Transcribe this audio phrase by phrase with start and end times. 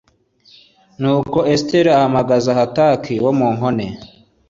[1.01, 3.85] nuko esiteri ahamagaza hataki wo mu nkone